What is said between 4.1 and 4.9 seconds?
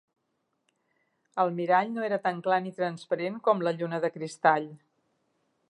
cristall